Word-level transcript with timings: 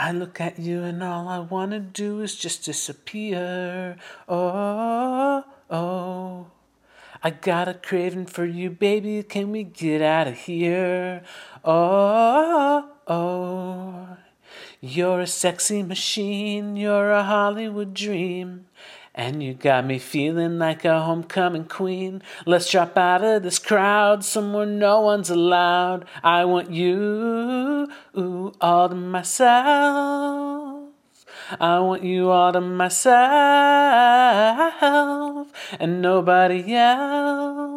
I 0.00 0.12
look 0.12 0.40
at 0.40 0.58
you 0.58 0.82
and 0.82 1.02
all 1.02 1.28
I 1.28 1.40
wanna 1.40 1.78
do 1.78 2.22
is 2.22 2.34
just 2.34 2.64
disappear. 2.64 3.98
Oh, 4.26 5.44
oh. 5.68 6.46
I 7.22 7.28
got 7.28 7.68
a 7.68 7.74
craving 7.74 8.24
for 8.24 8.46
you, 8.46 8.70
baby. 8.70 9.22
Can 9.22 9.52
we 9.52 9.62
get 9.62 10.00
out 10.00 10.26
of 10.26 10.38
here? 10.38 11.22
Oh, 11.62 12.90
oh. 13.06 14.16
You're 14.80 15.20
a 15.20 15.26
sexy 15.26 15.82
machine, 15.82 16.76
you're 16.76 17.10
a 17.10 17.22
Hollywood 17.22 17.92
dream. 17.92 18.68
And 19.14 19.42
you 19.42 19.54
got 19.54 19.84
me 19.86 19.98
feeling 19.98 20.58
like 20.58 20.84
a 20.84 21.02
homecoming 21.02 21.64
queen. 21.64 22.22
Let's 22.46 22.70
drop 22.70 22.96
out 22.96 23.24
of 23.24 23.42
this 23.42 23.58
crowd 23.58 24.24
somewhere 24.24 24.66
no 24.66 25.00
one's 25.00 25.30
allowed. 25.30 26.06
I 26.22 26.44
want 26.44 26.70
you 26.70 27.88
ooh, 28.16 28.52
all 28.60 28.88
to 28.88 28.94
myself. 28.94 30.90
I 31.58 31.80
want 31.80 32.04
you 32.04 32.30
all 32.30 32.52
to 32.52 32.60
myself 32.60 33.10
and 35.80 36.00
nobody 36.00 36.74
else. 36.76 37.69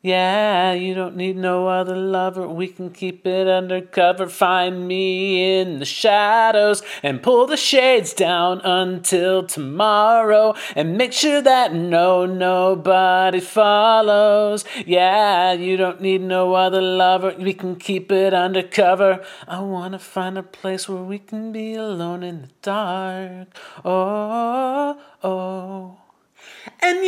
Yeah, 0.00 0.74
you 0.74 0.94
don't 0.94 1.16
need 1.16 1.36
no 1.36 1.66
other 1.66 1.96
lover. 1.96 2.46
We 2.46 2.68
can 2.68 2.90
keep 2.90 3.26
it 3.26 3.48
undercover. 3.48 4.28
Find 4.28 4.86
me 4.86 5.60
in 5.60 5.80
the 5.80 5.84
shadows 5.84 6.82
and 7.02 7.20
pull 7.20 7.48
the 7.48 7.56
shades 7.56 8.12
down 8.12 8.60
until 8.60 9.44
tomorrow. 9.44 10.54
And 10.76 10.96
make 10.96 11.12
sure 11.12 11.42
that 11.42 11.74
no, 11.74 12.26
nobody 12.26 13.40
follows. 13.40 14.64
Yeah, 14.86 15.54
you 15.54 15.76
don't 15.76 16.00
need 16.00 16.20
no 16.20 16.54
other 16.54 16.80
lover. 16.80 17.34
We 17.36 17.52
can 17.52 17.74
keep 17.74 18.12
it 18.12 18.32
undercover. 18.32 19.24
I 19.48 19.60
wanna 19.62 19.98
find 19.98 20.38
a 20.38 20.44
place 20.44 20.88
where 20.88 21.02
we 21.02 21.18
can 21.18 21.50
be 21.50 21.74
alone 21.74 22.22
in 22.22 22.42
the 22.42 22.50
dark. 22.62 23.48
Oh. 23.84 24.87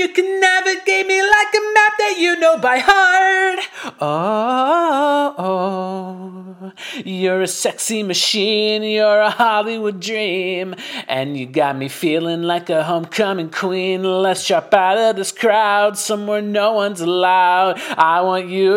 You 0.00 0.08
can 0.08 0.40
navigate 0.40 1.06
me 1.06 1.20
like 1.20 1.52
a 1.52 1.60
map 1.74 1.92
that 1.98 2.14
you 2.16 2.34
know 2.40 2.56
by 2.56 2.78
heart. 2.78 3.58
Oh, 4.00 5.34
oh, 5.36 6.72
you're 7.04 7.42
a 7.42 7.46
sexy 7.46 8.02
machine, 8.02 8.82
you're 8.82 9.20
a 9.20 9.28
Hollywood 9.28 10.00
dream. 10.00 10.74
And 11.06 11.36
you 11.36 11.44
got 11.44 11.76
me 11.76 11.88
feeling 11.88 12.44
like 12.44 12.70
a 12.70 12.82
homecoming 12.82 13.50
queen. 13.50 14.02
Let's 14.02 14.48
drop 14.48 14.72
out 14.72 14.96
of 14.96 15.16
this 15.16 15.32
crowd 15.32 15.98
somewhere 15.98 16.40
no 16.40 16.72
one's 16.72 17.02
allowed. 17.02 17.78
I 17.98 18.22
want 18.22 18.48
you, 18.48 18.72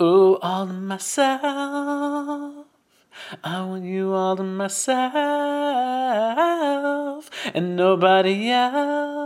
ooh, 0.00 0.38
all 0.40 0.68
to 0.68 0.72
myself. 0.72 2.66
I 3.42 3.64
want 3.64 3.82
you 3.82 4.14
all 4.14 4.36
to 4.36 4.44
myself 4.44 4.94
and 7.52 7.74
nobody 7.74 8.50
else. 8.50 9.23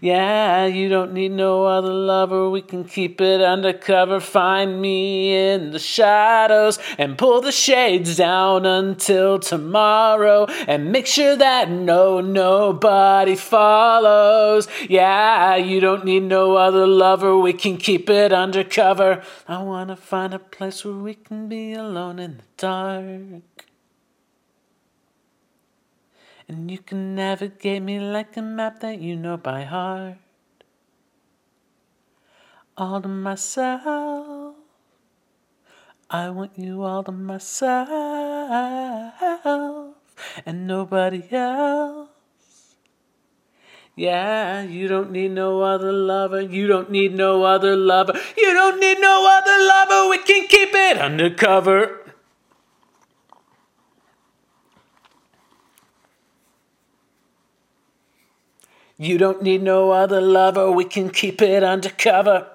Yeah, 0.00 0.66
you 0.66 0.88
don't 0.88 1.12
need 1.12 1.32
no 1.32 1.64
other 1.64 1.92
lover. 1.92 2.48
We 2.50 2.62
can 2.62 2.84
keep 2.84 3.20
it 3.20 3.40
undercover. 3.40 4.20
Find 4.20 4.80
me 4.80 5.36
in 5.36 5.70
the 5.72 5.78
shadows 5.78 6.78
and 6.98 7.18
pull 7.18 7.40
the 7.40 7.52
shades 7.52 8.16
down 8.16 8.66
until 8.66 9.38
tomorrow. 9.38 10.46
And 10.66 10.92
make 10.92 11.06
sure 11.06 11.36
that 11.36 11.70
no, 11.70 12.20
nobody 12.20 13.36
follows. 13.36 14.68
Yeah, 14.88 15.56
you 15.56 15.80
don't 15.80 16.04
need 16.04 16.24
no 16.24 16.56
other 16.56 16.86
lover. 16.86 17.38
We 17.38 17.52
can 17.52 17.76
keep 17.76 18.08
it 18.10 18.32
undercover. 18.32 19.22
I 19.48 19.62
wanna 19.62 19.96
find 19.96 20.34
a 20.34 20.38
place 20.38 20.84
where 20.84 20.94
we 20.94 21.14
can 21.14 21.48
be 21.48 21.74
alone 21.74 22.18
in 22.18 22.38
the 22.38 22.44
dark. 22.56 23.71
And 26.52 26.70
you 26.70 26.76
can 26.76 27.14
navigate 27.14 27.80
me 27.82 27.98
like 27.98 28.36
a 28.36 28.42
map 28.42 28.80
that 28.80 29.00
you 29.00 29.16
know 29.16 29.38
by 29.38 29.64
heart. 29.64 30.18
All 32.76 33.00
to 33.00 33.08
myself. 33.08 34.56
I 36.10 36.28
want 36.28 36.58
you 36.58 36.82
all 36.82 37.04
to 37.04 37.12
myself 37.12 37.88
and 40.44 40.66
nobody 40.66 41.22
else. 41.32 42.10
Yeah, 43.96 44.60
you 44.60 44.88
don't 44.88 45.10
need 45.10 45.30
no 45.30 45.62
other 45.62 45.90
lover. 45.90 46.42
You 46.42 46.66
don't 46.66 46.90
need 46.90 47.14
no 47.14 47.44
other 47.44 47.76
lover. 47.76 48.12
You 48.36 48.52
don't 48.52 48.78
need 48.78 48.98
no 49.00 49.26
other 49.40 49.56
lover. 49.64 50.10
We 50.10 50.18
can 50.18 50.48
keep 50.48 50.74
it 50.74 50.98
undercover. 50.98 52.01
You 58.96 59.18
don't 59.18 59.42
need 59.42 59.62
no 59.62 59.90
other 59.90 60.20
lover, 60.20 60.70
we 60.70 60.84
can 60.84 61.10
keep 61.10 61.42
it 61.42 61.62
undercover. 61.62 62.51